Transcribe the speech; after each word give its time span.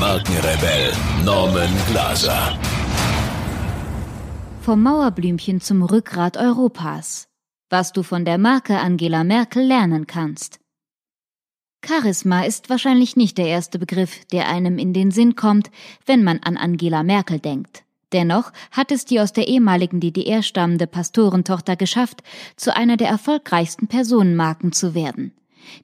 Markenrebell 0.00 0.92
Norman 1.24 1.70
Glaser. 1.90 2.58
Vom 4.60 4.82
Mauerblümchen 4.82 5.62
zum 5.62 5.82
Rückgrat 5.82 6.36
Europas. 6.36 7.28
Was 7.70 7.92
du 7.92 8.02
von 8.02 8.26
der 8.26 8.36
Marke 8.36 8.78
Angela 8.78 9.24
Merkel 9.24 9.64
lernen 9.64 10.06
kannst. 10.06 10.60
Charisma 11.82 12.42
ist 12.42 12.68
wahrscheinlich 12.68 13.16
nicht 13.16 13.38
der 13.38 13.46
erste 13.46 13.78
Begriff, 13.78 14.26
der 14.26 14.48
einem 14.48 14.76
in 14.76 14.92
den 14.92 15.12
Sinn 15.12 15.34
kommt, 15.34 15.70
wenn 16.04 16.22
man 16.22 16.40
an 16.40 16.58
Angela 16.58 17.02
Merkel 17.02 17.38
denkt. 17.38 17.84
Dennoch 18.12 18.52
hat 18.72 18.92
es 18.92 19.06
die 19.06 19.18
aus 19.18 19.32
der 19.32 19.48
ehemaligen 19.48 20.00
DDR 20.00 20.42
stammende 20.42 20.86
Pastorentochter 20.86 21.74
geschafft, 21.74 22.22
zu 22.56 22.76
einer 22.76 22.98
der 22.98 23.08
erfolgreichsten 23.08 23.86
Personenmarken 23.86 24.72
zu 24.72 24.94
werden. 24.94 25.32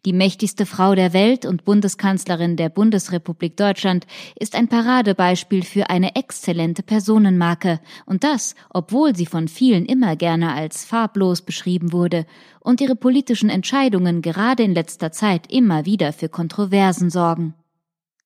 Die 0.05 0.13
mächtigste 0.13 0.67
Frau 0.67 0.95
der 0.95 1.13
Welt 1.13 1.47
und 1.47 1.65
Bundeskanzlerin 1.65 2.57
der 2.57 2.69
Bundesrepublik 2.69 3.57
Deutschland 3.57 4.07
ist 4.39 4.55
ein 4.55 4.69
Paradebeispiel 4.69 5.63
für 5.63 5.91
eine 5.91 6.17
exzellente 6.17 6.83
Personenmarke, 6.83 7.81
und 8.07 8.25
das, 8.25 8.55
obwohl 8.71 9.15
sie 9.15 9.27
von 9.27 9.49
vielen 9.49 9.87
immer 9.87 10.17
gerne 10.17 10.53
als 10.55 10.85
farblos 10.85 11.43
beschrieben 11.43 11.93
wurde 11.93 12.27
und 12.61 12.81
ihre 12.81 12.97
politischen 12.97 13.51
Entscheidungen 13.51 14.23
gerade 14.23 14.63
in 14.63 14.75
letzter 14.75 15.13
Zeit 15.13 15.53
immer 15.53 15.85
wieder 15.87 16.13
für 16.13 16.29
Kontroversen 16.29 17.11
sorgen. 17.11 17.55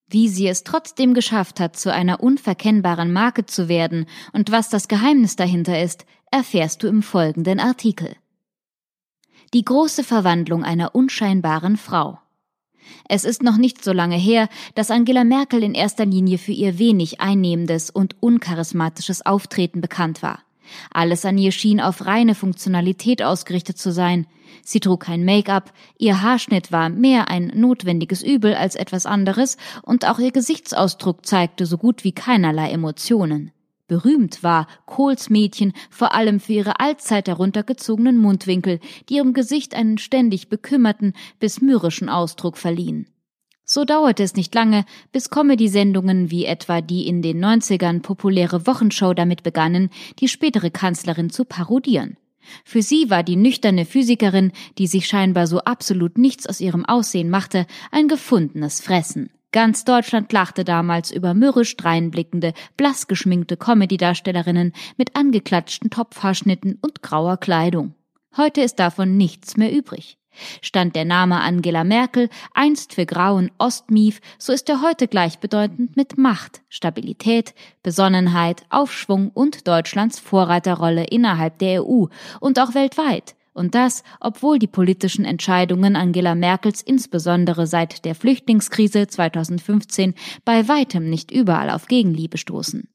Wie 0.08 0.28
sie 0.28 0.46
es 0.46 0.62
trotzdem 0.62 1.14
geschafft 1.14 1.58
hat, 1.58 1.76
zu 1.76 1.92
einer 1.92 2.22
unverkennbaren 2.22 3.12
Marke 3.12 3.46
zu 3.46 3.68
werden 3.68 4.06
und 4.32 4.52
was 4.52 4.68
das 4.68 4.86
Geheimnis 4.86 5.34
dahinter 5.34 5.82
ist, 5.82 6.06
erfährst 6.30 6.82
du 6.82 6.86
im 6.86 7.02
folgenden 7.02 7.58
Artikel. 7.58 8.14
Die 9.56 9.64
große 9.64 10.04
Verwandlung 10.04 10.64
einer 10.64 10.94
unscheinbaren 10.94 11.78
Frau. 11.78 12.18
Es 13.08 13.24
ist 13.24 13.42
noch 13.42 13.56
nicht 13.56 13.82
so 13.82 13.90
lange 13.94 14.18
her, 14.18 14.50
dass 14.74 14.90
Angela 14.90 15.24
Merkel 15.24 15.62
in 15.62 15.72
erster 15.72 16.04
Linie 16.04 16.36
für 16.36 16.52
ihr 16.52 16.78
wenig 16.78 17.22
einnehmendes 17.22 17.88
und 17.88 18.16
uncharismatisches 18.20 19.24
Auftreten 19.24 19.80
bekannt 19.80 20.22
war. 20.22 20.40
Alles 20.92 21.24
an 21.24 21.38
ihr 21.38 21.52
schien 21.52 21.80
auf 21.80 22.04
reine 22.04 22.34
Funktionalität 22.34 23.22
ausgerichtet 23.22 23.78
zu 23.78 23.92
sein. 23.92 24.26
Sie 24.62 24.80
trug 24.80 25.00
kein 25.00 25.24
Make-up, 25.24 25.72
ihr 25.96 26.20
Haarschnitt 26.20 26.70
war 26.70 26.90
mehr 26.90 27.28
ein 27.28 27.50
notwendiges 27.54 28.22
Übel 28.22 28.54
als 28.54 28.74
etwas 28.74 29.06
anderes, 29.06 29.56
und 29.80 30.06
auch 30.06 30.18
ihr 30.18 30.32
Gesichtsausdruck 30.32 31.24
zeigte 31.24 31.64
so 31.64 31.78
gut 31.78 32.04
wie 32.04 32.12
keinerlei 32.12 32.70
Emotionen. 32.72 33.52
Berühmt 33.88 34.42
war 34.42 34.66
Kohls 34.84 35.30
Mädchen 35.30 35.72
vor 35.90 36.14
allem 36.14 36.40
für 36.40 36.54
ihre 36.54 36.80
allzeit 36.80 37.28
heruntergezogenen 37.28 38.18
Mundwinkel, 38.18 38.80
die 39.08 39.14
ihrem 39.14 39.32
Gesicht 39.32 39.74
einen 39.74 39.98
ständig 39.98 40.48
bekümmerten 40.48 41.12
bis 41.38 41.60
mürrischen 41.60 42.08
Ausdruck 42.08 42.56
verliehen. 42.56 43.08
So 43.64 43.84
dauerte 43.84 44.22
es 44.22 44.34
nicht 44.34 44.54
lange, 44.54 44.84
bis 45.12 45.30
Comedy-Sendungen 45.30 46.30
wie 46.30 46.44
etwa 46.44 46.80
die 46.80 47.06
in 47.06 47.22
den 47.22 47.44
90ern 47.44 48.00
populäre 48.00 48.66
Wochenshow 48.66 49.12
damit 49.12 49.42
begannen, 49.42 49.90
die 50.20 50.28
spätere 50.28 50.70
Kanzlerin 50.70 51.30
zu 51.30 51.44
parodieren. 51.44 52.16
Für 52.64 52.82
sie 52.82 53.10
war 53.10 53.24
die 53.24 53.34
nüchterne 53.34 53.84
Physikerin, 53.84 54.52
die 54.78 54.86
sich 54.86 55.08
scheinbar 55.08 55.48
so 55.48 55.60
absolut 55.60 56.16
nichts 56.16 56.46
aus 56.46 56.60
ihrem 56.60 56.84
Aussehen 56.84 57.28
machte, 57.28 57.66
ein 57.90 58.06
gefundenes 58.06 58.80
Fressen. 58.80 59.30
Ganz 59.52 59.84
Deutschland 59.84 60.32
lachte 60.32 60.64
damals 60.64 61.10
über 61.10 61.32
mürrisch 61.32 61.76
dreinblickende, 61.76 62.52
blass 62.76 63.06
geschminkte 63.06 63.56
Comedy-Darstellerinnen 63.56 64.72
mit 64.96 65.16
angeklatschten 65.16 65.90
Topfhaarschnitten 65.90 66.78
und 66.82 67.02
grauer 67.02 67.38
Kleidung. 67.38 67.94
Heute 68.36 68.60
ist 68.60 68.78
davon 68.78 69.16
nichts 69.16 69.56
mehr 69.56 69.72
übrig. 69.72 70.18
Stand 70.60 70.94
der 70.96 71.04
Name 71.04 71.40
Angela 71.40 71.84
Merkel 71.84 72.28
einst 72.52 72.94
für 72.94 73.06
grauen 73.06 73.50
Ostmief, 73.58 74.20
so 74.38 74.52
ist 74.52 74.68
er 74.68 74.82
heute 74.82 75.08
gleichbedeutend 75.08 75.96
mit 75.96 76.18
Macht, 76.18 76.62
Stabilität, 76.68 77.54
Besonnenheit, 77.82 78.64
Aufschwung 78.68 79.30
und 79.30 79.66
Deutschlands 79.66 80.18
Vorreiterrolle 80.18 81.04
innerhalb 81.04 81.58
der 81.58 81.84
EU 81.84 82.06
und 82.40 82.60
auch 82.60 82.74
weltweit. 82.74 83.35
Und 83.56 83.74
das, 83.74 84.02
obwohl 84.20 84.58
die 84.58 84.66
politischen 84.66 85.24
Entscheidungen 85.24 85.96
Angela 85.96 86.34
Merkels 86.34 86.82
insbesondere 86.82 87.66
seit 87.66 88.04
der 88.04 88.14
Flüchtlingskrise 88.14 89.06
2015 89.06 90.12
bei 90.44 90.68
weitem 90.68 91.08
nicht 91.08 91.30
überall 91.30 91.70
auf 91.70 91.86
Gegenliebe 91.88 92.36
stoßen. 92.36 92.90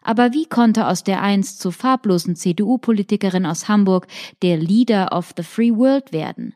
Aber 0.00 0.32
wie 0.32 0.46
konnte 0.46 0.86
aus 0.86 1.04
der 1.04 1.20
einst 1.20 1.60
zu 1.60 1.70
farblosen 1.70 2.34
CDU-Politikerin 2.34 3.44
aus 3.44 3.68
Hamburg 3.68 4.06
der 4.40 4.56
Leader 4.56 5.12
of 5.12 5.34
the 5.36 5.42
Free 5.42 5.76
World 5.76 6.14
werden? 6.14 6.54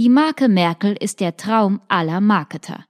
Die 0.00 0.08
Marke 0.08 0.48
Merkel 0.48 0.96
ist 0.98 1.20
der 1.20 1.36
Traum 1.36 1.80
aller 1.86 2.20
Marketer. 2.20 2.84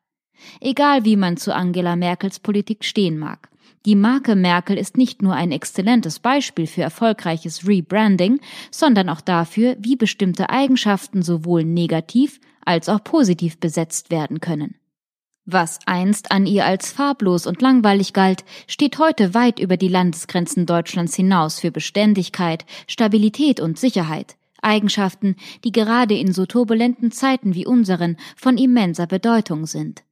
Egal 0.58 1.04
wie 1.04 1.16
man 1.16 1.37
zu 1.37 1.54
Angela 1.54 1.97
Merkels 1.97 2.41
Politik 2.41 2.82
stehen 2.82 3.19
mag. 3.19 3.50
Die 3.87 3.95
Marke 3.95 4.35
Merkel 4.35 4.77
ist 4.77 4.97
nicht 4.97 5.23
nur 5.23 5.35
ein 5.35 5.53
exzellentes 5.53 6.19
Beispiel 6.19 6.67
für 6.67 6.83
erfolgreiches 6.83 7.69
Rebranding, 7.69 8.41
sondern 8.73 9.09
auch 9.09 9.21
dafür, 9.21 9.77
wie 9.79 9.95
bestimmte 9.95 10.51
Eigenschaften 10.51 11.23
sowohl 11.23 11.65
negativ 11.65 12.41
als 12.65 12.89
auch 12.89 13.05
positiv 13.05 13.59
besetzt 13.59 14.11
werden 14.11 14.41
können. 14.41 14.75
Was 15.45 15.79
einst 15.87 16.33
an 16.33 16.47
ihr 16.47 16.67
als 16.67 16.91
farblos 16.91 17.47
und 17.47 17.63
langweilig 17.63 18.13
galt, 18.13 18.45
steht 18.67 18.99
heute 18.99 19.35
weit 19.35 19.61
über 19.61 19.77
die 19.77 19.87
Landesgrenzen 19.87 20.67
Deutschlands 20.67 21.15
hinaus 21.15 21.61
für 21.61 21.71
Beständigkeit, 21.71 22.67
Stabilität 22.89 23.61
und 23.61 23.79
Sicherheit. 23.79 24.35
Eigenschaften, 24.61 25.37
die 25.63 25.71
gerade 25.71 26.19
in 26.19 26.33
so 26.33 26.45
turbulenten 26.45 27.13
Zeiten 27.13 27.55
wie 27.55 27.67
unseren 27.67 28.17
von 28.35 28.59
immenser 28.59 29.07
Bedeutung 29.07 29.67
sind. 29.67 30.03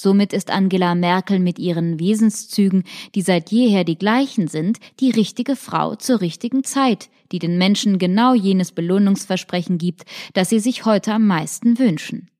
Somit 0.00 0.32
ist 0.32 0.52
Angela 0.52 0.94
Merkel 0.94 1.40
mit 1.40 1.58
ihren 1.58 1.98
Wesenszügen, 1.98 2.84
die 3.16 3.22
seit 3.22 3.50
jeher 3.50 3.82
die 3.82 3.98
gleichen 3.98 4.46
sind, 4.46 4.78
die 5.00 5.10
richtige 5.10 5.56
Frau 5.56 5.96
zur 5.96 6.20
richtigen 6.20 6.62
Zeit, 6.62 7.10
die 7.32 7.40
den 7.40 7.58
Menschen 7.58 7.98
genau 7.98 8.32
jenes 8.32 8.70
Belohnungsversprechen 8.70 9.76
gibt, 9.76 10.04
das 10.34 10.50
sie 10.50 10.60
sich 10.60 10.84
heute 10.84 11.12
am 11.12 11.26
meisten 11.26 11.80
wünschen. 11.80 12.30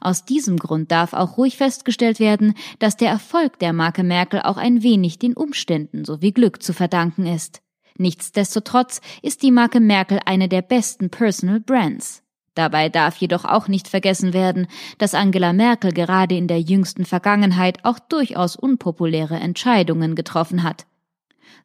Aus 0.00 0.24
diesem 0.24 0.56
Grund 0.56 0.90
darf 0.90 1.12
auch 1.12 1.38
ruhig 1.38 1.56
festgestellt 1.56 2.18
werden, 2.18 2.54
dass 2.80 2.96
der 2.96 3.10
Erfolg 3.10 3.60
der 3.60 3.72
Marke 3.72 4.02
Merkel 4.02 4.40
auch 4.40 4.56
ein 4.56 4.82
wenig 4.82 5.20
den 5.20 5.34
Umständen 5.34 6.04
sowie 6.04 6.32
Glück 6.32 6.64
zu 6.64 6.72
verdanken 6.72 7.26
ist. 7.26 7.62
Nichtsdestotrotz 7.96 9.00
ist 9.22 9.44
die 9.44 9.52
Marke 9.52 9.78
Merkel 9.78 10.18
eine 10.26 10.48
der 10.48 10.62
besten 10.62 11.10
Personal 11.10 11.60
Brands. 11.60 12.23
Dabei 12.54 12.88
darf 12.88 13.16
jedoch 13.16 13.44
auch 13.44 13.68
nicht 13.68 13.88
vergessen 13.88 14.32
werden, 14.32 14.68
dass 14.98 15.14
Angela 15.14 15.52
Merkel 15.52 15.92
gerade 15.92 16.36
in 16.36 16.46
der 16.46 16.60
jüngsten 16.60 17.04
Vergangenheit 17.04 17.84
auch 17.84 17.98
durchaus 17.98 18.56
unpopuläre 18.56 19.34
Entscheidungen 19.34 20.14
getroffen 20.14 20.62
hat. 20.62 20.86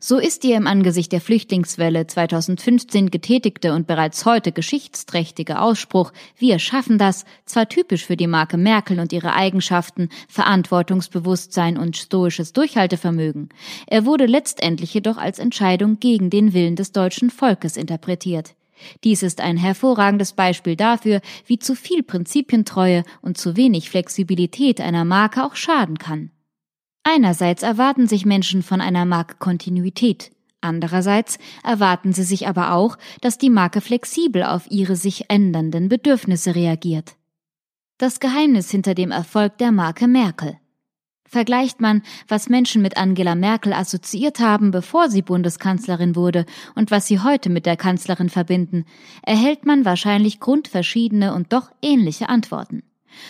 So 0.02 0.18
ist 0.18 0.46
ihr 0.46 0.56
im 0.56 0.66
Angesicht 0.66 1.12
der 1.12 1.20
Flüchtlingswelle 1.20 2.08
2015 2.08 3.12
getätigte 3.12 3.74
und 3.74 3.86
bereits 3.86 4.26
heute 4.26 4.54
geschichtsträchtige 4.54 5.60
Ausspruch 5.60 6.14
Wir 6.38 6.58
schaffen 6.58 6.98
das 6.98 7.26
zwar 7.46 7.68
typisch 7.68 8.06
für 8.06 8.16
die 8.16 8.28
Marke 8.28 8.56
Merkel 8.56 9.02
und 9.02 9.12
ihre 9.12 9.34
Eigenschaften 9.34 10.08
Verantwortungsbewusstsein 10.30 11.78
und 11.78 11.98
stoisches 11.98 12.54
Durchhaltevermögen. 12.54 13.50
Er 13.88 14.06
wurde 14.06 14.26
letztendlich 14.26 14.94
jedoch 14.94 15.18
als 15.18 15.38
Entscheidung 15.38 16.00
gegen 16.00 16.30
den 16.30 16.54
Willen 16.54 16.78
des 16.78 16.94
deutschen 16.94 17.30
Volkes 17.30 17.76
interpretiert. 17.76 18.56
Dies 19.04 19.24
ist 19.24 19.42
ein 19.42 19.58
hervorragendes 19.58 20.34
Beispiel 20.34 20.76
dafür, 20.76 21.22
wie 21.46 21.60
zu 21.60 21.76
viel 21.76 22.04
Prinzipientreue 22.04 23.04
und 23.22 23.38
zu 23.38 23.56
wenig 23.56 23.90
Flexibilität 23.90 24.82
einer 24.82 25.06
Marke 25.06 25.44
auch 25.44 25.56
schaden 25.56 25.98
kann. 25.98 26.32
Einerseits 27.04 27.64
erwarten 27.64 28.08
sich 28.08 28.26
Menschen 28.26 28.62
von 28.62 28.82
einer 28.82 29.06
Marke 29.06 29.38
Kontinuität, 29.40 30.32
andererseits 30.62 31.40
erwarten 31.64 32.14
sie 32.14 32.24
sich 32.24 32.48
aber 32.48 32.74
auch, 32.74 32.98
dass 33.22 33.38
die 33.38 33.50
Marke 33.50 33.82
flexibel 33.82 34.44
auf 34.44 34.70
ihre 34.70 34.96
sich 34.96 35.30
ändernden 35.30 35.90
Bedürfnisse 35.90 36.56
reagiert. 36.56 37.16
Das 37.98 38.20
Geheimnis 38.20 38.72
hinter 38.72 38.96
dem 38.96 39.12
Erfolg 39.12 39.58
der 39.58 39.72
Marke 39.72 40.08
Merkel. 40.08 40.58
Vergleicht 41.30 41.80
man, 41.80 42.02
was 42.28 42.50
Menschen 42.50 42.82
mit 42.82 42.98
Angela 42.98 43.36
Merkel 43.36 43.72
assoziiert 43.72 44.40
haben, 44.40 44.72
bevor 44.72 45.10
sie 45.10 45.22
Bundeskanzlerin 45.22 46.16
wurde, 46.16 46.48
und 46.74 46.90
was 46.90 47.06
sie 47.06 47.20
heute 47.20 47.52
mit 47.52 47.68
der 47.68 47.78
Kanzlerin 47.78 48.30
verbinden, 48.30 48.86
erhält 49.22 49.64
man 49.64 49.86
wahrscheinlich 49.86 50.40
grundverschiedene 50.40 51.36
und 51.36 51.54
doch 51.54 51.70
ähnliche 51.84 52.30
Antworten. 52.30 52.82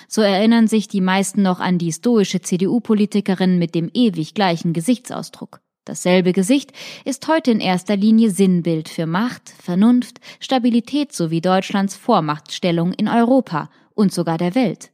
So 0.07 0.21
erinnern 0.21 0.67
sich 0.67 0.87
die 0.87 1.01
meisten 1.01 1.41
noch 1.41 1.59
an 1.59 1.77
die 1.77 1.91
stoische 1.91 2.39
CDU-Politikerin 2.39 3.59
mit 3.59 3.75
dem 3.75 3.91
ewig 3.93 4.33
gleichen 4.33 4.71
Gesichtsausdruck. 4.71 5.59
Dasselbe 5.83 6.31
Gesicht 6.31 6.71
ist 7.03 7.27
heute 7.27 7.51
in 7.51 7.59
erster 7.59 7.97
Linie 7.97 8.31
Sinnbild 8.31 8.87
für 8.87 9.07
Macht, 9.07 9.49
Vernunft, 9.49 10.21
Stabilität 10.39 11.11
sowie 11.11 11.41
Deutschlands 11.41 11.97
Vormachtstellung 11.97 12.93
in 12.93 13.09
Europa 13.09 13.69
und 13.93 14.13
sogar 14.13 14.37
der 14.37 14.55
Welt. 14.55 14.91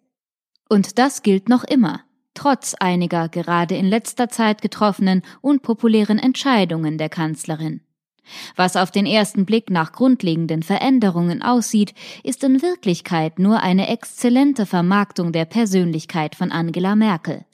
Und 0.70 0.98
das 0.98 1.22
gilt 1.22 1.50
noch 1.50 1.66
immer, 1.66 2.02
trotz 2.36 2.76
einiger 2.76 3.30
gerade 3.30 3.76
in 3.76 3.86
letzter 3.86 4.30
Zeit 4.30 4.62
getroffenen 4.62 5.24
unpopulären 5.42 6.20
Entscheidungen 6.20 6.98
der 6.98 7.10
Kanzlerin. 7.10 7.82
Was 8.56 8.76
auf 8.76 8.92
den 8.92 9.06
ersten 9.06 9.46
Blick 9.46 9.70
nach 9.70 9.92
grundlegenden 9.92 10.64
Veränderungen 10.64 11.42
aussieht, 11.42 11.94
ist 12.24 12.44
in 12.44 12.62
Wirklichkeit 12.62 13.40
nur 13.40 13.62
eine 13.62 13.88
exzellente 13.88 14.66
Vermarktung 14.66 15.32
der 15.32 15.46
Persönlichkeit 15.46 16.36
von 16.36 16.52
Angela 16.52 16.96
Merkel. 16.96 17.46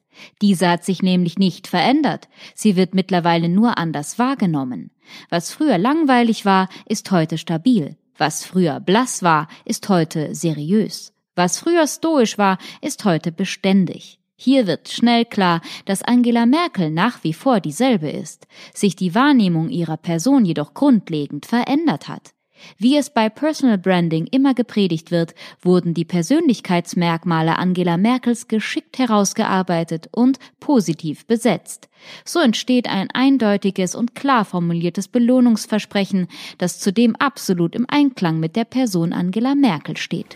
Diese 0.42 0.69
hat 0.69 0.83
sich 0.83 1.01
nämlich 1.01 1.38
nicht 1.38 1.68
verändert, 1.68 2.28
sie 2.54 2.75
wird 2.75 2.94
mittlerweile 2.94 3.50
nur 3.50 3.78
anders 3.78 4.19
wahrgenommen. 4.19 4.92
Was 5.30 5.51
früher 5.54 5.78
langweilig 5.78 6.45
war, 6.45 6.69
ist 6.86 7.12
heute 7.12 7.38
stabil. 7.38 7.98
Was 8.18 8.45
früher 8.45 8.80
blass 8.80 9.24
war, 9.24 9.48
ist 9.66 9.89
heute 9.89 10.36
seriös. 10.36 11.13
Was 11.36 11.57
früher 11.57 11.88
stoisch 11.88 12.38
war, 12.38 12.57
ist 12.81 13.06
heute 13.06 13.31
beständig. 13.31 14.20
Hier 14.43 14.65
wird 14.65 14.89
schnell 14.89 15.25
klar, 15.25 15.61
dass 15.85 16.01
Angela 16.01 16.47
Merkel 16.47 16.89
nach 16.89 17.23
wie 17.23 17.31
vor 17.31 17.59
dieselbe 17.59 18.09
ist, 18.09 18.47
sich 18.73 18.95
die 18.95 19.13
Wahrnehmung 19.13 19.69
ihrer 19.69 19.97
Person 19.97 20.45
jedoch 20.45 20.73
grundlegend 20.73 21.45
verändert 21.45 22.07
hat. 22.07 22.33
Wie 22.79 22.97
es 22.97 23.11
bei 23.11 23.29
Personal 23.29 23.77
Branding 23.77 24.25
immer 24.25 24.55
gepredigt 24.55 25.11
wird, 25.11 25.35
wurden 25.61 25.93
die 25.93 26.05
Persönlichkeitsmerkmale 26.05 27.59
Angela 27.59 27.97
Merkels 27.97 28.47
geschickt 28.47 28.97
herausgearbeitet 28.97 30.09
und 30.11 30.39
positiv 30.59 31.27
besetzt. 31.27 31.87
So 32.25 32.39
entsteht 32.39 32.89
ein 32.89 33.11
eindeutiges 33.11 33.94
und 33.94 34.15
klar 34.15 34.44
formuliertes 34.44 35.07
Belohnungsversprechen, 35.07 36.27
das 36.57 36.79
zudem 36.79 37.15
absolut 37.15 37.75
im 37.75 37.85
Einklang 37.87 38.39
mit 38.39 38.55
der 38.55 38.65
Person 38.65 39.13
Angela 39.13 39.53
Merkel 39.53 39.97
steht. 39.97 40.35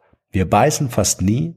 Wir 0.31 0.49
beißen 0.49 0.89
fast 0.89 1.21
nie 1.21 1.55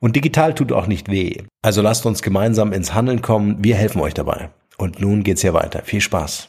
und 0.00 0.16
digital 0.16 0.54
tut 0.54 0.72
auch 0.72 0.86
nicht 0.86 1.10
weh. 1.10 1.42
Also 1.62 1.82
lasst 1.82 2.06
uns 2.06 2.22
gemeinsam 2.22 2.72
ins 2.72 2.94
Handeln 2.94 3.20
kommen. 3.20 3.62
Wir 3.62 3.76
helfen 3.76 4.00
euch 4.00 4.14
dabei. 4.14 4.50
Und 4.78 4.98
nun 4.98 5.22
geht's 5.22 5.42
hier 5.42 5.52
weiter. 5.52 5.82
Viel 5.84 6.00
Spaß. 6.00 6.48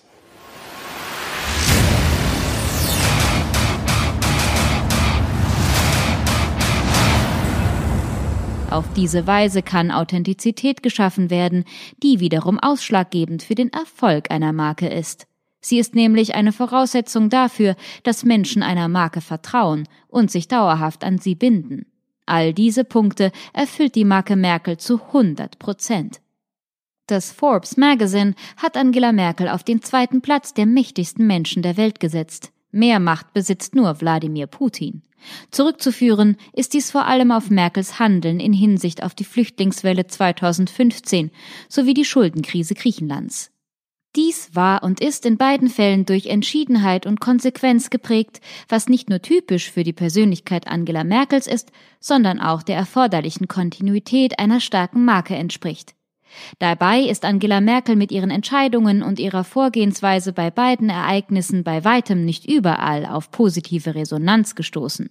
Auf 8.72 8.86
diese 8.94 9.28
Weise 9.28 9.62
kann 9.62 9.92
Authentizität 9.92 10.84
geschaffen 10.84 11.30
werden, 11.30 11.66
die 12.04 12.20
wiederum 12.20 12.60
ausschlaggebend 12.60 13.44
für 13.44 13.56
den 13.56 13.72
Erfolg 13.72 14.32
einer 14.32 14.52
Marke 14.54 14.88
ist. 14.88 15.28
Sie 15.66 15.80
ist 15.80 15.96
nämlich 15.96 16.36
eine 16.36 16.52
Voraussetzung 16.52 17.32
dafür, 17.32 17.76
dass 18.04 18.24
Menschen 18.24 18.62
einer 18.62 18.88
Marke 18.88 19.20
vertrauen 19.20 19.88
und 20.08 20.30
sich 20.30 20.48
dauerhaft 20.48 21.04
an 21.04 21.18
sie 21.18 21.34
binden. 21.34 21.88
All 22.28 22.54
diese 22.54 22.84
Punkte 22.84 23.32
erfüllt 23.52 23.96
die 23.96 24.06
Marke 24.06 24.36
Merkel 24.36 24.78
zu 24.78 25.02
100 25.02 25.58
Prozent. 25.58 26.22
Das 27.08 27.32
Forbes 27.32 27.78
Magazine 27.78 28.36
hat 28.58 28.78
Angela 28.78 29.12
Merkel 29.12 29.50
auf 29.50 29.64
den 29.64 29.82
zweiten 29.82 30.22
Platz 30.22 30.54
der 30.54 30.68
mächtigsten 30.68 31.26
Menschen 31.26 31.64
der 31.64 31.78
Welt 31.78 32.00
gesetzt. 32.00 32.52
Mehr 32.70 33.00
Macht 33.00 33.34
besitzt 33.34 33.74
nur 33.74 34.00
Wladimir 34.02 34.46
Putin. 34.46 35.02
Zurückzuführen 35.50 36.38
ist 36.54 36.76
dies 36.76 36.92
vor 36.92 37.08
allem 37.08 37.32
auf 37.32 37.50
Merkels 37.50 37.98
Handeln 37.98 38.40
in 38.40 38.54
Hinsicht 38.54 39.02
auf 39.02 39.16
die 39.16 39.24
Flüchtlingswelle 39.24 40.06
2015 40.06 41.32
sowie 41.70 41.96
die 41.96 42.06
Schuldenkrise 42.06 42.76
Griechenlands. 42.76 43.50
Dies 44.16 44.52
war 44.54 44.84
und 44.84 45.02
ist 45.02 45.26
in 45.26 45.38
beiden 45.38 45.70
Fällen 45.70 46.06
durch 46.06 46.28
Entschiedenheit 46.28 47.06
und 47.06 47.20
Konsequenz 47.20 47.90
geprägt, 47.90 48.40
was 48.70 48.88
nicht 48.88 49.10
nur 49.10 49.22
typisch 49.22 49.70
für 49.70 49.84
die 49.84 49.94
Persönlichkeit 49.94 50.68
Angela 50.68 51.04
Merkels 51.04 51.48
ist, 51.48 51.72
sondern 52.00 52.40
auch 52.40 52.64
der 52.64 52.78
erforderlichen 52.78 53.50
Kontinuität 53.50 54.40
einer 54.40 54.62
starken 54.62 55.04
Marke 55.04 55.36
entspricht. 55.36 55.96
Dabei 56.60 57.02
ist 57.02 57.26
Angela 57.26 57.62
Merkel 57.62 57.96
mit 57.96 58.12
ihren 58.12 58.32
Entscheidungen 58.32 59.04
und 59.04 59.20
ihrer 59.20 59.44
Vorgehensweise 59.44 60.34
bei 60.34 60.50
beiden 60.50 60.90
Ereignissen 60.90 61.64
bei 61.64 61.84
weitem 61.84 62.26
nicht 62.26 62.50
überall 62.50 63.06
auf 63.06 63.32
positive 63.32 63.96
Resonanz 63.96 64.56
gestoßen. 64.56 65.10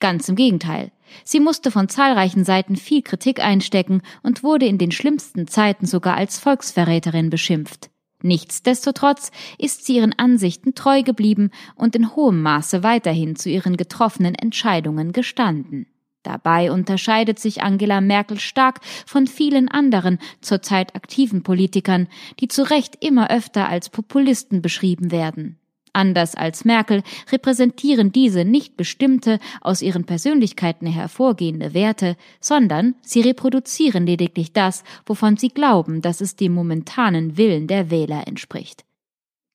Ganz 0.00 0.28
im 0.28 0.36
Gegenteil. 0.36 0.92
Sie 1.24 1.40
musste 1.40 1.70
von 1.70 1.88
zahlreichen 1.88 2.44
Seiten 2.44 2.76
viel 2.76 3.02
Kritik 3.02 3.40
einstecken 3.40 4.02
und 4.22 4.42
wurde 4.42 4.66
in 4.66 4.78
den 4.78 4.90
schlimmsten 4.90 5.46
Zeiten 5.48 5.86
sogar 5.86 6.16
als 6.16 6.38
Volksverräterin 6.38 7.30
beschimpft. 7.30 7.91
Nichtsdestotrotz 8.22 9.30
ist 9.58 9.84
sie 9.84 9.96
ihren 9.96 10.18
Ansichten 10.18 10.74
treu 10.74 11.02
geblieben 11.02 11.50
und 11.74 11.96
in 11.96 12.14
hohem 12.14 12.42
Maße 12.42 12.82
weiterhin 12.82 13.36
zu 13.36 13.50
ihren 13.50 13.76
getroffenen 13.76 14.34
Entscheidungen 14.34 15.12
gestanden. 15.12 15.86
Dabei 16.22 16.70
unterscheidet 16.70 17.40
sich 17.40 17.62
Angela 17.62 18.00
Merkel 18.00 18.38
stark 18.38 18.80
von 19.06 19.26
vielen 19.26 19.68
anderen 19.68 20.18
zurzeit 20.40 20.94
aktiven 20.94 21.42
Politikern, 21.42 22.06
die 22.38 22.46
zu 22.46 22.62
Recht 22.62 23.04
immer 23.04 23.30
öfter 23.30 23.68
als 23.68 23.90
Populisten 23.90 24.62
beschrieben 24.62 25.10
werden. 25.10 25.58
Anders 25.92 26.34
als 26.34 26.64
Merkel 26.64 27.02
repräsentieren 27.30 28.12
diese 28.12 28.44
nicht 28.44 28.76
bestimmte, 28.76 29.38
aus 29.60 29.82
ihren 29.82 30.04
Persönlichkeiten 30.04 30.86
hervorgehende 30.86 31.74
Werte, 31.74 32.16
sondern 32.40 32.94
sie 33.02 33.20
reproduzieren 33.20 34.06
lediglich 34.06 34.52
das, 34.52 34.84
wovon 35.04 35.36
sie 35.36 35.50
glauben, 35.50 36.00
dass 36.00 36.22
es 36.22 36.34
dem 36.34 36.54
momentanen 36.54 37.36
Willen 37.36 37.66
der 37.66 37.90
Wähler 37.90 38.26
entspricht. 38.26 38.84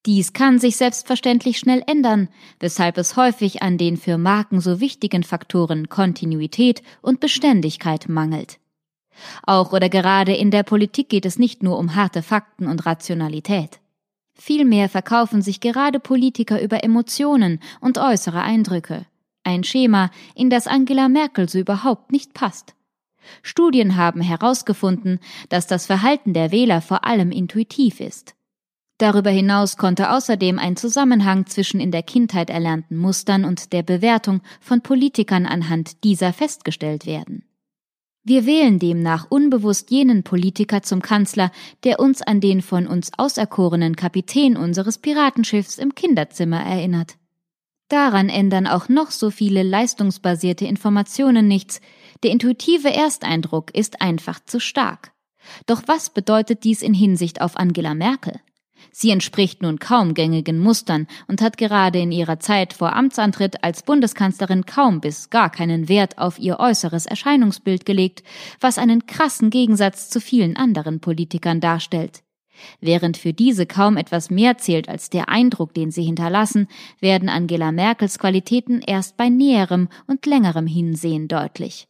Dies 0.05 0.31
kann 0.31 0.59
sich 0.59 0.77
selbstverständlich 0.77 1.57
schnell 1.57 1.83
ändern, 1.85 2.29
weshalb 2.59 2.97
es 2.97 3.17
häufig 3.17 3.61
an 3.61 3.77
den 3.77 3.97
für 3.97 4.17
Marken 4.17 4.61
so 4.61 4.79
wichtigen 4.79 5.23
Faktoren 5.23 5.89
Kontinuität 5.89 6.81
und 7.01 7.19
Beständigkeit 7.19 8.07
mangelt. 8.07 8.59
Auch 9.43 9.73
oder 9.73 9.89
gerade 9.89 10.33
in 10.33 10.51
der 10.51 10.63
Politik 10.63 11.09
geht 11.09 11.25
es 11.25 11.39
nicht 11.39 11.63
nur 11.63 11.77
um 11.77 11.95
harte 11.95 12.21
Fakten 12.21 12.67
und 12.67 12.85
Rationalität. 12.85 13.79
Vielmehr 14.37 14.87
verkaufen 14.87 15.41
sich 15.41 15.59
gerade 15.59 15.99
Politiker 15.99 16.61
über 16.61 16.83
Emotionen 16.83 17.59
und 17.81 17.97
äußere 17.97 18.41
Eindrücke. 18.41 19.05
Ein 19.43 19.63
Schema, 19.63 20.11
in 20.35 20.49
das 20.49 20.67
Angela 20.67 21.09
Merkel 21.09 21.49
so 21.49 21.57
überhaupt 21.57 22.11
nicht 22.11 22.33
passt. 22.33 22.75
Studien 23.41 23.95
haben 23.95 24.21
herausgefunden, 24.21 25.19
dass 25.49 25.67
das 25.67 25.85
Verhalten 25.85 26.33
der 26.33 26.51
Wähler 26.51 26.81
vor 26.81 27.05
allem 27.05 27.31
intuitiv 27.31 27.99
ist. 27.99 28.35
Darüber 28.99 29.29
hinaus 29.29 29.77
konnte 29.77 30.11
außerdem 30.11 30.57
ein 30.57 30.75
Zusammenhang 30.75 31.45
zwischen 31.45 31.79
in 31.79 31.91
der 31.91 32.03
Kindheit 32.03 32.49
erlernten 32.49 32.97
Mustern 32.97 33.45
und 33.45 33.71
der 33.73 33.83
Bewertung 33.83 34.41
von 34.59 34.81
Politikern 34.81 35.45
anhand 35.45 36.03
dieser 36.03 36.33
festgestellt 36.33 37.05
werden. 37.05 37.46
Wir 38.29 38.45
wählen 38.45 38.77
demnach 38.77 39.27
unbewusst 39.29 39.89
jenen 39.89 40.23
Politiker 40.23 40.83
zum 40.83 41.01
Kanzler, 41.01 41.49
der 41.85 42.01
uns 42.01 42.21
an 42.21 42.41
den 42.41 42.61
von 42.61 42.85
uns 42.85 43.09
auserkorenen 43.17 43.95
Kapitän 43.95 44.57
unseres 44.57 44.97
Piratenschiffs 44.97 45.77
im 45.77 45.95
Kinderzimmer 45.95 46.59
erinnert. 46.59 47.15
Daran 47.87 48.27
ändern 48.27 48.67
auch 48.67 48.89
noch 48.89 49.11
so 49.11 49.31
viele 49.31 49.63
leistungsbasierte 49.63 50.65
Informationen 50.65 51.47
nichts, 51.47 51.79
der 52.21 52.31
intuitive 52.31 52.93
Ersteindruck 52.93 53.73
ist 53.73 54.01
einfach 54.01 54.41
zu 54.45 54.59
stark. 54.59 55.13
Doch 55.65 55.83
was 55.85 56.09
bedeutet 56.09 56.65
dies 56.65 56.81
in 56.81 56.93
Hinsicht 56.93 57.39
auf 57.39 57.55
Angela 57.55 57.93
Merkel? 57.93 58.41
Sie 58.91 59.11
entspricht 59.11 59.61
nun 59.61 59.79
kaum 59.79 60.13
gängigen 60.13 60.59
Mustern 60.59 61.07
und 61.27 61.41
hat 61.41 61.57
gerade 61.57 61.99
in 61.99 62.11
ihrer 62.11 62.39
Zeit 62.39 62.73
vor 62.73 62.95
Amtsantritt 62.95 63.63
als 63.63 63.83
Bundeskanzlerin 63.83 64.65
kaum 64.65 65.01
bis 65.01 65.29
gar 65.29 65.49
keinen 65.49 65.89
Wert 65.89 66.17
auf 66.17 66.39
ihr 66.39 66.59
äußeres 66.59 67.05
Erscheinungsbild 67.05 67.85
gelegt, 67.85 68.23
was 68.59 68.77
einen 68.77 69.05
krassen 69.05 69.49
Gegensatz 69.49 70.09
zu 70.09 70.19
vielen 70.19 70.57
anderen 70.57 70.99
Politikern 70.99 71.59
darstellt. 71.59 72.23
Während 72.81 73.17
für 73.17 73.33
diese 73.33 73.65
kaum 73.65 73.97
etwas 73.97 74.29
mehr 74.29 74.57
zählt 74.57 74.89
als 74.89 75.09
der 75.09 75.29
Eindruck, 75.29 75.73
den 75.73 75.91
sie 75.91 76.03
hinterlassen, 76.03 76.67
werden 76.99 77.29
Angela 77.29 77.71
Merkels 77.71 78.19
Qualitäten 78.19 78.81
erst 78.81 79.17
bei 79.17 79.29
näherem 79.29 79.89
und 80.07 80.25
längerem 80.25 80.67
Hinsehen 80.67 81.27
deutlich. 81.27 81.87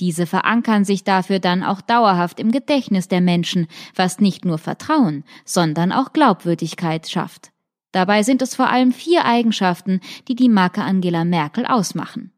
Diese 0.00 0.26
verankern 0.26 0.84
sich 0.84 1.04
dafür 1.04 1.38
dann 1.38 1.62
auch 1.62 1.80
dauerhaft 1.80 2.38
im 2.38 2.52
Gedächtnis 2.52 3.08
der 3.08 3.20
Menschen, 3.20 3.66
was 3.94 4.20
nicht 4.20 4.44
nur 4.44 4.58
Vertrauen, 4.58 5.24
sondern 5.44 5.92
auch 5.92 6.12
Glaubwürdigkeit 6.12 7.08
schafft. 7.08 7.50
Dabei 7.92 8.22
sind 8.22 8.42
es 8.42 8.54
vor 8.54 8.68
allem 8.68 8.92
vier 8.92 9.24
Eigenschaften, 9.24 10.00
die 10.28 10.34
die 10.34 10.50
Marke 10.50 10.82
Angela 10.82 11.24
Merkel 11.24 11.64
ausmachen. 11.64 12.32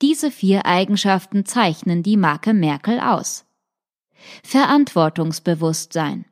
Diese 0.00 0.30
vier 0.30 0.64
Eigenschaften 0.64 1.44
zeichnen 1.44 2.02
die 2.02 2.16
Marke 2.16 2.54
Merkel 2.54 3.00
aus. 3.00 3.44
Verantwortungsbewusstsein. 4.42 6.24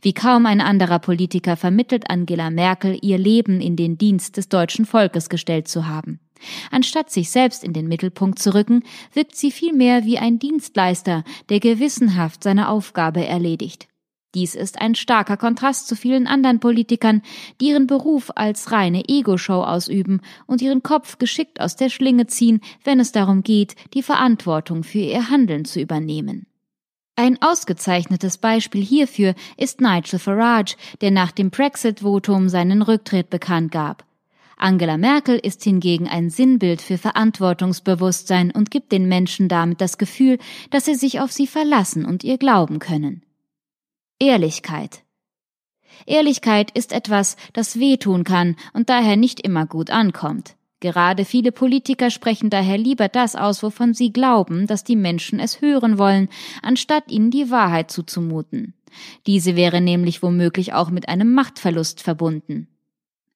Wie 0.00 0.12
kaum 0.12 0.46
ein 0.46 0.60
anderer 0.60 0.98
Politiker 0.98 1.56
vermittelt 1.56 2.10
Angela 2.10 2.50
Merkel, 2.50 2.98
ihr 3.00 3.18
Leben 3.18 3.60
in 3.60 3.76
den 3.76 3.98
Dienst 3.98 4.36
des 4.36 4.48
deutschen 4.48 4.84
Volkes 4.84 5.28
gestellt 5.28 5.68
zu 5.68 5.86
haben. 5.86 6.20
Anstatt 6.70 7.10
sich 7.10 7.30
selbst 7.30 7.64
in 7.64 7.72
den 7.72 7.88
Mittelpunkt 7.88 8.38
zu 8.38 8.54
rücken, 8.54 8.82
wirkt 9.12 9.36
sie 9.36 9.50
vielmehr 9.50 10.04
wie 10.04 10.18
ein 10.18 10.38
Dienstleister, 10.38 11.24
der 11.48 11.60
gewissenhaft 11.60 12.42
seine 12.42 12.68
Aufgabe 12.68 13.24
erledigt. 13.26 13.88
Dies 14.34 14.54
ist 14.54 14.80
ein 14.80 14.94
starker 14.94 15.36
Kontrast 15.36 15.88
zu 15.88 15.94
vielen 15.94 16.26
anderen 16.26 16.58
Politikern, 16.58 17.20
die 17.60 17.68
ihren 17.68 17.86
Beruf 17.86 18.30
als 18.34 18.72
reine 18.72 19.06
Ego-Show 19.06 19.62
ausüben 19.62 20.22
und 20.46 20.62
ihren 20.62 20.82
Kopf 20.82 21.18
geschickt 21.18 21.60
aus 21.60 21.76
der 21.76 21.90
Schlinge 21.90 22.26
ziehen, 22.26 22.60
wenn 22.82 22.98
es 22.98 23.12
darum 23.12 23.42
geht, 23.42 23.74
die 23.92 24.02
Verantwortung 24.02 24.84
für 24.84 25.00
ihr 25.00 25.28
Handeln 25.28 25.66
zu 25.66 25.80
übernehmen. 25.80 26.46
Ein 27.14 27.42
ausgezeichnetes 27.42 28.38
Beispiel 28.38 28.82
hierfür 28.82 29.34
ist 29.58 29.82
Nigel 29.82 30.18
Farage, 30.18 30.76
der 31.02 31.10
nach 31.10 31.30
dem 31.30 31.50
Brexit-Votum 31.50 32.48
seinen 32.48 32.80
Rücktritt 32.80 33.28
bekannt 33.28 33.70
gab. 33.70 34.06
Angela 34.62 34.96
Merkel 34.96 35.38
ist 35.38 35.64
hingegen 35.64 36.06
ein 36.06 36.30
Sinnbild 36.30 36.82
für 36.82 36.96
Verantwortungsbewusstsein 36.96 38.52
und 38.52 38.70
gibt 38.70 38.92
den 38.92 39.08
Menschen 39.08 39.48
damit 39.48 39.80
das 39.80 39.98
Gefühl, 39.98 40.38
dass 40.70 40.84
sie 40.84 40.94
sich 40.94 41.18
auf 41.18 41.32
sie 41.32 41.48
verlassen 41.48 42.04
und 42.04 42.22
ihr 42.22 42.38
glauben 42.38 42.78
können. 42.78 43.24
Ehrlichkeit. 44.20 45.02
Ehrlichkeit 46.06 46.70
ist 46.70 46.92
etwas, 46.92 47.36
das 47.52 47.80
wehtun 47.80 48.22
kann 48.22 48.54
und 48.72 48.88
daher 48.88 49.16
nicht 49.16 49.40
immer 49.40 49.66
gut 49.66 49.90
ankommt. 49.90 50.54
Gerade 50.78 51.24
viele 51.24 51.50
Politiker 51.50 52.10
sprechen 52.10 52.48
daher 52.48 52.78
lieber 52.78 53.08
das 53.08 53.34
aus, 53.34 53.64
wovon 53.64 53.94
sie 53.94 54.12
glauben, 54.12 54.68
dass 54.68 54.84
die 54.84 54.96
Menschen 54.96 55.40
es 55.40 55.60
hören 55.60 55.98
wollen, 55.98 56.28
anstatt 56.62 57.10
ihnen 57.10 57.32
die 57.32 57.50
Wahrheit 57.50 57.90
zuzumuten. 57.90 58.74
Diese 59.26 59.56
wäre 59.56 59.80
nämlich 59.80 60.22
womöglich 60.22 60.72
auch 60.72 60.90
mit 60.90 61.08
einem 61.08 61.34
Machtverlust 61.34 62.00
verbunden. 62.00 62.68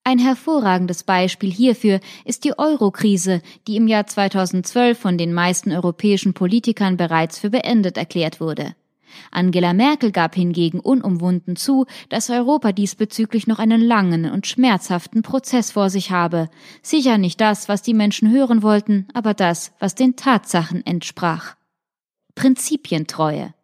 Ein 0.06 0.20
hervorragendes 0.20 1.02
Beispiel 1.02 1.50
hierfür 1.50 1.98
ist 2.25 2.44
die 2.44 2.56
Euro-Krise, 2.56 3.42
die 3.66 3.75
im 3.75 3.88
Jahr 3.88 4.06
2012 4.06 4.96
von 4.96 5.18
den 5.18 5.32
meisten 5.32 5.72
europäischen 5.72 6.32
Politikern 6.32 6.96
bereits 6.96 7.40
für 7.40 7.50
beendet 7.50 7.96
erklärt 7.96 8.40
wurde. 8.40 8.76
Angela 9.32 9.72
Merkel 9.72 10.12
gab 10.12 10.36
hingegen 10.36 10.78
unumwunden 10.78 11.56
zu, 11.56 11.86
dass 12.08 12.30
Europa 12.30 12.70
diesbezüglich 12.70 13.48
noch 13.48 13.58
einen 13.58 13.80
langen 13.80 14.30
und 14.30 14.46
schmerzhaften 14.46 15.22
Prozess 15.22 15.72
vor 15.72 15.90
sich 15.90 16.12
habe. 16.12 16.50
Sicher 16.82 17.18
nicht 17.18 17.40
das, 17.40 17.68
was 17.68 17.82
die 17.82 17.94
Menschen 17.94 18.30
hören 18.30 18.62
wollten, 18.62 19.08
aber 19.12 19.34
das, 19.34 19.72
was 19.80 19.96
den 19.96 20.14
Tatsachen 20.14 20.86
entsprach. 20.86 21.56
Prinzipientreue. 22.36 23.54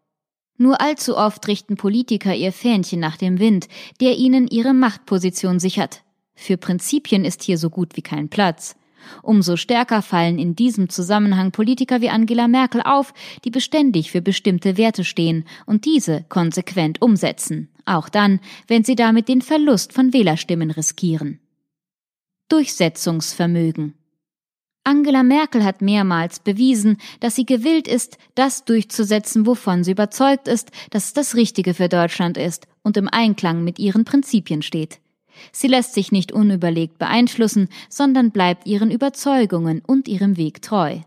Nur 0.58 0.80
allzu 0.80 1.16
oft 1.16 1.46
richten 1.46 1.76
Politiker 1.76 2.34
ihr 2.34 2.52
Fähnchen 2.52 2.98
nach 2.98 3.16
dem 3.16 3.38
Wind, 3.38 3.68
der 4.00 4.16
ihnen 4.16 4.48
ihre 4.48 4.74
Machtposition 4.74 5.60
sichert. 5.60 6.02
Für 6.34 6.56
Prinzipien 6.56 7.24
ist 7.24 7.42
hier 7.42 7.58
so 7.58 7.70
gut 7.70 7.96
wie 7.96 8.02
kein 8.02 8.28
Platz. 8.28 8.76
Umso 9.22 9.56
stärker 9.56 10.00
fallen 10.00 10.38
in 10.38 10.54
diesem 10.54 10.88
Zusammenhang 10.88 11.50
Politiker 11.50 12.00
wie 12.00 12.10
Angela 12.10 12.48
Merkel 12.48 12.82
auf, 12.82 13.12
die 13.44 13.50
beständig 13.50 14.10
für 14.10 14.22
bestimmte 14.22 14.76
Werte 14.76 15.04
stehen 15.04 15.44
und 15.66 15.84
diese 15.84 16.24
konsequent 16.28 17.02
umsetzen, 17.02 17.68
auch 17.84 18.08
dann, 18.08 18.40
wenn 18.68 18.84
sie 18.84 18.94
damit 18.94 19.28
den 19.28 19.42
Verlust 19.42 19.92
von 19.92 20.12
Wählerstimmen 20.12 20.70
riskieren. 20.70 21.40
Durchsetzungsvermögen 22.48 23.94
Angela 24.84 25.22
Merkel 25.22 25.62
hat 25.62 25.80
mehrmals 25.80 26.40
bewiesen, 26.40 26.96
dass 27.20 27.36
sie 27.36 27.46
gewillt 27.46 27.86
ist, 27.86 28.18
das 28.34 28.64
durchzusetzen, 28.64 29.46
wovon 29.46 29.84
sie 29.84 29.92
überzeugt 29.92 30.48
ist, 30.48 30.72
dass 30.90 31.06
es 31.06 31.12
das 31.12 31.36
Richtige 31.36 31.72
für 31.74 31.88
Deutschland 31.88 32.36
ist 32.36 32.66
und 32.82 32.96
im 32.96 33.08
Einklang 33.08 33.62
mit 33.62 33.78
ihren 33.78 34.04
Prinzipien 34.04 34.60
steht. 34.60 34.98
Sie 35.52 35.68
lässt 35.68 35.94
sich 35.94 36.12
nicht 36.12 36.32
unüberlegt 36.32 36.98
beeinflussen, 36.98 37.68
sondern 37.88 38.30
bleibt 38.30 38.66
ihren 38.66 38.90
Überzeugungen 38.90 39.82
und 39.86 40.08
ihrem 40.08 40.36
Weg 40.36 40.62
treu. 40.62 41.00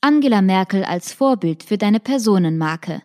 Angela 0.00 0.42
Merkel 0.42 0.84
als 0.84 1.12
Vorbild 1.12 1.62
für 1.62 1.78
deine 1.78 2.00
Personenmarke. 2.00 3.02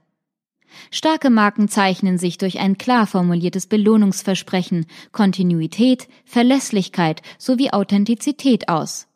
Starke 0.89 1.29
Marken 1.29 1.67
zeichnen 1.67 2.17
sich 2.17 2.37
durch 2.37 2.59
ein 2.59 2.77
klar 2.77 3.07
formuliertes 3.07 3.67
Belohnungsversprechen, 3.67 4.85
Kontinuität, 5.11 6.07
Verlässlichkeit 6.25 7.21
sowie 7.37 7.71
Authentizität 7.71 8.69
aus. 8.69 9.07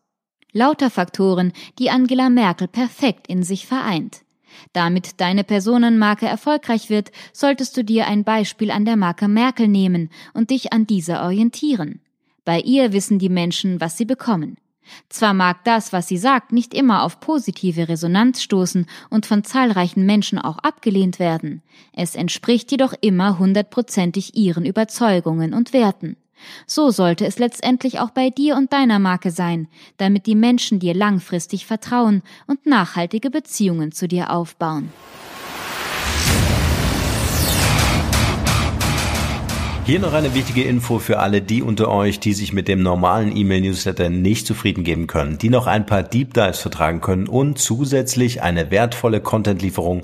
Lauter 0.51 0.89
Faktoren, 0.89 1.53
die 1.79 1.89
Angela 1.89 2.29
Merkel 2.29 2.67
perfekt 2.67 3.27
in 3.27 3.43
sich 3.43 3.67
vereint. 3.67 4.25
Damit 4.74 5.21
deine 5.21 5.43
Personenmarke 5.43 6.25
erfolgreich 6.25 6.89
wird, 6.89 7.12
solltest 7.33 7.75
du 7.77 7.83
dir 7.83 8.07
ein 8.07 8.24
Beispiel 8.24 8.71
an 8.71 8.85
der 8.85 8.95
Marke 8.95 9.27
Merkel 9.27 9.67
nehmen 9.67 10.09
und 10.33 10.50
dich 10.50 10.74
an 10.74 10.88
dieser 10.88 11.24
orientieren. 11.24 12.01
Bei 12.43 12.59
ihr 12.59 12.93
wissen 12.93 13.19
die 13.19 13.29
Menschen, 13.29 13.81
was 13.81 13.97
sie 13.97 14.05
bekommen. 14.05 14.57
Zwar 15.09 15.33
mag 15.33 15.63
das, 15.63 15.93
was 15.93 16.07
sie 16.07 16.17
sagt, 16.17 16.51
nicht 16.51 16.74
immer 16.74 17.03
auf 17.03 17.19
positive 17.19 17.89
Resonanz 17.89 18.41
stoßen 18.43 18.85
und 19.09 19.25
von 19.25 19.43
zahlreichen 19.43 20.05
Menschen 20.05 20.38
auch 20.38 20.59
abgelehnt 20.59 21.19
werden, 21.19 21.63
es 21.93 22.15
entspricht 22.15 22.71
jedoch 22.71 22.93
immer 23.01 23.39
hundertprozentig 23.39 24.35
ihren 24.35 24.65
Überzeugungen 24.65 25.53
und 25.53 25.74
Werten. 25.74 26.17
So 26.67 26.91
sollte 26.91 27.25
es 27.25 27.39
letztendlich 27.39 27.99
auch 27.99 28.11
bei 28.11 28.29
dir 28.29 28.55
und 28.55 28.73
deiner 28.73 28.99
Marke 28.99 29.31
sein, 29.31 29.67
damit 29.97 30.25
die 30.25 30.35
Menschen 30.35 30.79
dir 30.79 30.93
langfristig 30.93 31.65
vertrauen 31.65 32.21
und 32.47 32.65
nachhaltige 32.65 33.29
Beziehungen 33.29 33.91
zu 33.91 34.07
dir 34.07 34.31
aufbauen. 34.31 34.89
Hier 39.85 39.99
noch 39.99 40.13
eine 40.13 40.33
wichtige 40.33 40.63
Info 40.63 40.97
für 40.97 41.19
alle 41.19 41.43
die 41.43 41.61
unter 41.61 41.91
euch, 41.91 42.19
die 42.19 42.33
sich 42.33 42.53
mit 42.53 42.67
dem 42.67 42.81
normalen 42.81 43.37
E-Mail-Newsletter 43.37 44.09
nicht 44.09 44.47
zufrieden 44.47 44.83
geben 44.83 45.05
können, 45.05 45.37
die 45.37 45.49
noch 45.51 45.67
ein 45.67 45.85
paar 45.85 46.01
Deep 46.01 46.33
Dives 46.33 46.57
vertragen 46.57 47.01
können 47.01 47.27
und 47.27 47.59
zusätzlich 47.59 48.41
eine 48.41 48.71
wertvolle 48.71 49.21
Content-Lieferung 49.21 50.03